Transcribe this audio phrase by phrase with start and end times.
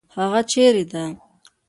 [0.17, 1.03] هغه چیرې ده؟